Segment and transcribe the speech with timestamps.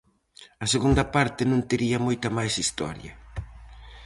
[0.63, 3.13] A segunda parte non tería moita máis historia.